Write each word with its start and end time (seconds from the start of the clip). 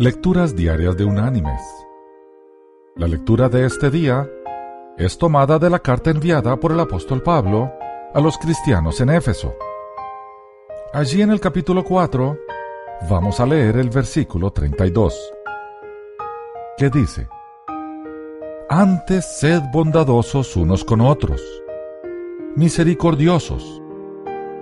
Lecturas 0.00 0.54
Diarias 0.54 0.96
de 0.96 1.04
Unánimes. 1.04 1.60
La 2.94 3.08
lectura 3.08 3.48
de 3.48 3.66
este 3.66 3.90
día 3.90 4.30
es 4.96 5.18
tomada 5.18 5.58
de 5.58 5.68
la 5.68 5.80
carta 5.80 6.10
enviada 6.10 6.54
por 6.60 6.70
el 6.70 6.78
apóstol 6.78 7.20
Pablo 7.20 7.72
a 8.14 8.20
los 8.20 8.38
cristianos 8.38 9.00
en 9.00 9.10
Éfeso. 9.10 9.56
Allí 10.92 11.20
en 11.20 11.30
el 11.30 11.40
capítulo 11.40 11.82
4 11.82 12.38
vamos 13.10 13.40
a 13.40 13.46
leer 13.46 13.76
el 13.76 13.90
versículo 13.90 14.52
32, 14.52 15.32
que 16.76 16.90
dice, 16.90 17.28
Antes 18.68 19.26
sed 19.26 19.62
bondadosos 19.72 20.54
unos 20.54 20.84
con 20.84 21.00
otros, 21.00 21.42
misericordiosos, 22.54 23.82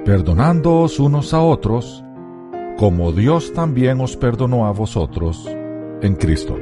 perdonándoos 0.02 0.98
unos 0.98 1.34
a 1.34 1.42
otros, 1.42 2.05
como 2.76 3.10
Dios 3.10 3.54
también 3.54 4.00
os 4.00 4.16
perdonó 4.16 4.66
a 4.66 4.70
vosotros 4.70 5.48
en 6.02 6.14
Cristo. 6.14 6.56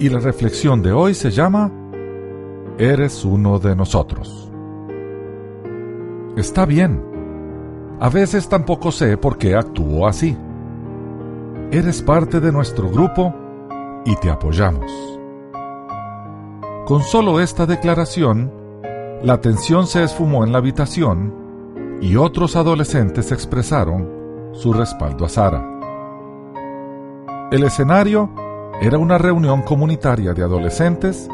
Y 0.00 0.08
la 0.08 0.18
reflexión 0.18 0.82
de 0.82 0.92
hoy 0.92 1.14
se 1.14 1.30
llama 1.30 1.70
Eres 2.78 3.24
uno 3.24 3.58
de 3.58 3.76
nosotros. 3.76 4.50
Está 6.36 6.66
bien. 6.66 7.04
A 8.00 8.08
veces 8.08 8.48
tampoco 8.48 8.90
sé 8.90 9.16
por 9.16 9.38
qué 9.38 9.54
actúo 9.54 10.06
así. 10.06 10.36
Eres 11.70 12.02
parte 12.02 12.40
de 12.40 12.50
nuestro 12.50 12.88
grupo 12.88 13.34
y 14.04 14.16
te 14.16 14.30
apoyamos. 14.30 14.90
Con 16.86 17.02
solo 17.02 17.40
esta 17.40 17.66
declaración, 17.66 18.52
la 19.22 19.40
tensión 19.40 19.86
se 19.86 20.02
esfumó 20.02 20.44
en 20.44 20.52
la 20.52 20.58
habitación 20.58 21.37
y 22.00 22.16
otros 22.16 22.56
adolescentes 22.56 23.32
expresaron 23.32 24.52
su 24.52 24.72
respaldo 24.72 25.24
a 25.24 25.28
Sara. 25.28 25.64
El 27.50 27.64
escenario 27.64 28.30
era 28.80 28.98
una 28.98 29.18
reunión 29.18 29.62
comunitaria 29.62 30.34
de 30.34 30.42
adolescentes 30.42 31.28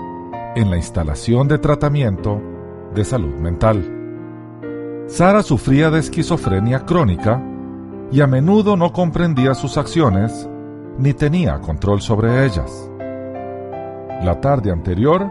en 0.54 0.70
la 0.70 0.76
instalación 0.76 1.48
de 1.48 1.58
tratamiento 1.58 2.40
de 2.94 3.04
salud 3.04 3.34
mental. 3.34 5.04
Sara 5.06 5.42
sufría 5.42 5.90
de 5.90 5.98
esquizofrenia 5.98 6.86
crónica 6.86 7.42
y 8.10 8.20
a 8.20 8.26
menudo 8.26 8.76
no 8.76 8.92
comprendía 8.92 9.54
sus 9.54 9.76
acciones 9.76 10.48
ni 10.98 11.12
tenía 11.12 11.60
control 11.60 12.00
sobre 12.00 12.46
ellas. 12.46 12.90
La 14.22 14.40
tarde 14.40 14.70
anterior, 14.70 15.30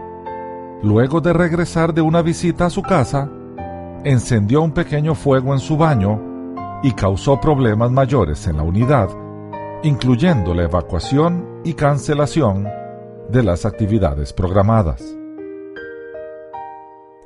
luego 0.82 1.20
de 1.20 1.32
regresar 1.32 1.94
de 1.94 2.02
una 2.02 2.22
visita 2.22 2.66
a 2.66 2.70
su 2.70 2.82
casa, 2.82 3.30
encendió 4.04 4.62
un 4.62 4.72
pequeño 4.72 5.14
fuego 5.14 5.52
en 5.52 5.60
su 5.60 5.76
baño 5.76 6.20
y 6.82 6.92
causó 6.92 7.40
problemas 7.40 7.90
mayores 7.90 8.46
en 8.46 8.58
la 8.58 8.62
unidad, 8.62 9.08
incluyendo 9.82 10.54
la 10.54 10.64
evacuación 10.64 11.60
y 11.64 11.74
cancelación 11.74 12.68
de 13.30 13.42
las 13.42 13.64
actividades 13.64 14.32
programadas. 14.32 15.02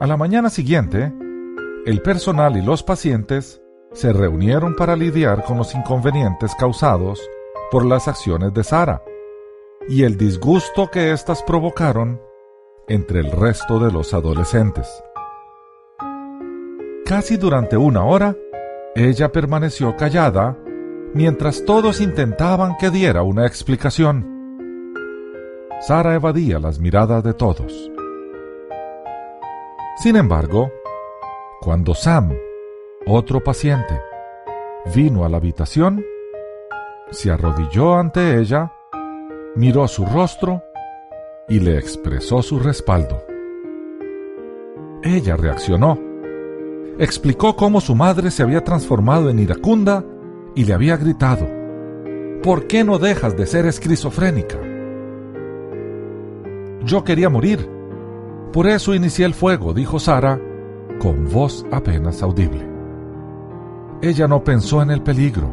A 0.00 0.06
la 0.06 0.16
mañana 0.16 0.48
siguiente, 0.48 1.12
el 1.84 2.02
personal 2.02 2.56
y 2.56 2.62
los 2.62 2.84
pacientes 2.84 3.60
se 3.92 4.12
reunieron 4.12 4.76
para 4.76 4.94
lidiar 4.94 5.44
con 5.44 5.58
los 5.58 5.74
inconvenientes 5.74 6.54
causados 6.54 7.20
por 7.72 7.84
las 7.84 8.06
acciones 8.06 8.54
de 8.54 8.62
Sara 8.62 9.02
y 9.88 10.04
el 10.04 10.16
disgusto 10.16 10.88
que 10.90 11.12
éstas 11.12 11.42
provocaron 11.42 12.20
entre 12.86 13.20
el 13.20 13.32
resto 13.32 13.78
de 13.80 13.90
los 13.90 14.14
adolescentes. 14.14 14.86
Casi 17.08 17.38
durante 17.38 17.74
una 17.78 18.04
hora, 18.04 18.36
ella 18.94 19.32
permaneció 19.32 19.96
callada 19.96 20.58
mientras 21.14 21.64
todos 21.64 22.02
intentaban 22.02 22.76
que 22.76 22.90
diera 22.90 23.22
una 23.22 23.46
explicación. 23.46 24.26
Sara 25.80 26.16
evadía 26.16 26.58
las 26.58 26.78
miradas 26.78 27.24
de 27.24 27.32
todos. 27.32 27.90
Sin 29.96 30.16
embargo, 30.16 30.70
cuando 31.62 31.94
Sam, 31.94 32.36
otro 33.06 33.42
paciente, 33.42 33.98
vino 34.94 35.24
a 35.24 35.30
la 35.30 35.38
habitación, 35.38 36.04
se 37.10 37.30
arrodilló 37.30 37.94
ante 37.94 38.38
ella, 38.38 38.74
miró 39.56 39.88
su 39.88 40.04
rostro 40.04 40.62
y 41.48 41.58
le 41.58 41.78
expresó 41.78 42.42
su 42.42 42.58
respaldo. 42.58 43.24
Ella 45.02 45.36
reaccionó 45.36 46.07
explicó 46.98 47.54
cómo 47.54 47.80
su 47.80 47.94
madre 47.94 48.30
se 48.30 48.42
había 48.42 48.64
transformado 48.64 49.30
en 49.30 49.38
iracunda 49.38 50.04
y 50.54 50.64
le 50.64 50.74
había 50.74 50.96
gritado, 50.96 51.48
¿por 52.42 52.66
qué 52.66 52.82
no 52.82 52.98
dejas 52.98 53.36
de 53.36 53.46
ser 53.46 53.66
esquizofrénica? 53.66 54.58
Yo 56.84 57.04
quería 57.04 57.28
morir. 57.28 57.68
Por 58.52 58.66
eso 58.66 58.94
inicié 58.94 59.26
el 59.26 59.34
fuego, 59.34 59.74
dijo 59.74 60.00
Sara, 60.00 60.40
con 61.00 61.30
voz 61.30 61.64
apenas 61.70 62.22
audible. 62.22 62.66
Ella 64.00 64.26
no 64.26 64.42
pensó 64.42 64.82
en 64.82 64.90
el 64.90 65.02
peligro. 65.02 65.50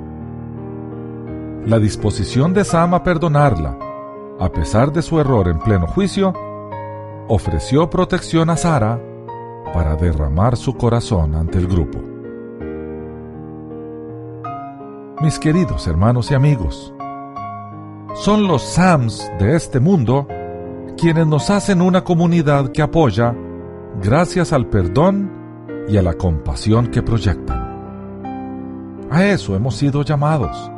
La 1.65 1.77
disposición 1.77 2.53
de 2.53 2.63
Sam 2.63 2.93
a 2.93 3.03
perdonarla, 3.03 3.77
a 4.39 4.51
pesar 4.51 4.93
de 4.93 5.01
su 5.01 5.19
error 5.19 5.47
en 5.47 5.59
pleno 5.59 5.87
juicio, 5.87 6.33
ofreció 7.27 7.89
protección 7.89 8.49
a 8.49 8.57
Sara 8.57 8.99
para 9.73 9.95
derramar 9.95 10.57
su 10.57 10.75
corazón 10.75 11.35
ante 11.35 11.57
el 11.57 11.67
grupo. 11.67 11.99
Mis 15.21 15.39
queridos 15.39 15.87
hermanos 15.87 16.31
y 16.31 16.33
amigos, 16.33 16.93
son 18.15 18.47
los 18.47 18.61
SAMs 18.63 19.31
de 19.39 19.55
este 19.55 19.79
mundo 19.79 20.27
quienes 20.97 21.27
nos 21.27 21.49
hacen 21.49 21.81
una 21.81 22.03
comunidad 22.03 22.71
que 22.71 22.81
apoya 22.81 23.35
gracias 24.01 24.53
al 24.53 24.67
perdón 24.67 25.31
y 25.87 25.97
a 25.97 26.01
la 26.01 26.13
compasión 26.13 26.87
que 26.87 27.01
proyectan. 27.01 27.65
A 29.11 29.25
eso 29.25 29.55
hemos 29.55 29.75
sido 29.75 30.03
llamados, 30.03 30.71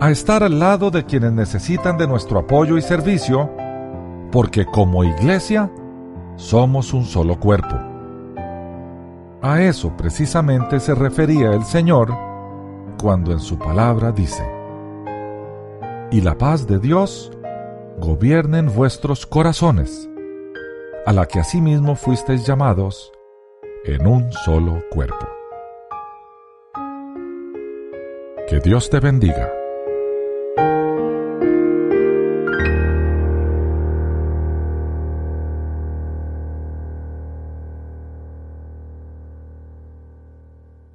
a 0.00 0.10
estar 0.10 0.42
al 0.42 0.58
lado 0.58 0.90
de 0.90 1.04
quienes 1.04 1.32
necesitan 1.32 1.96
de 1.96 2.06
nuestro 2.06 2.40
apoyo 2.40 2.76
y 2.76 2.82
servicio, 2.82 3.50
porque 4.30 4.66
como 4.66 5.04
iglesia 5.04 5.70
somos 6.36 6.92
un 6.92 7.04
solo 7.04 7.38
cuerpo. 7.38 7.87
A 9.40 9.62
eso 9.62 9.96
precisamente 9.96 10.80
se 10.80 10.94
refería 10.96 11.52
el 11.52 11.62
Señor 11.64 12.12
cuando 13.00 13.30
en 13.30 13.38
su 13.38 13.56
palabra 13.56 14.10
dice, 14.10 14.42
y 16.10 16.20
la 16.20 16.36
paz 16.36 16.66
de 16.66 16.80
Dios 16.80 17.30
gobierne 17.98 18.58
en 18.58 18.74
vuestros 18.74 19.26
corazones, 19.26 20.08
a 21.06 21.12
la 21.12 21.26
que 21.26 21.38
asimismo 21.38 21.94
fuisteis 21.94 22.44
llamados 22.44 23.12
en 23.84 24.08
un 24.08 24.32
solo 24.32 24.82
cuerpo. 24.90 25.28
Que 28.48 28.58
Dios 28.58 28.90
te 28.90 28.98
bendiga. 28.98 29.52